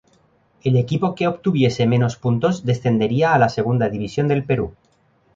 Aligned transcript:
El 0.63 0.77
equipo 0.77 1.13
que 1.13 1.27
obtuviese 1.27 1.85
menos 1.85 2.15
puntos, 2.15 2.65
descendería 2.65 3.35
a 3.35 3.37
la 3.37 3.49
Segunda 3.49 3.87
División 3.87 4.27
del 4.27 4.43
Perú. 4.43 4.73